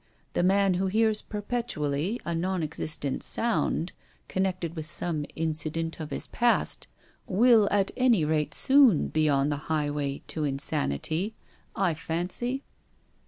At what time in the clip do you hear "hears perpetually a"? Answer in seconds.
0.87-2.33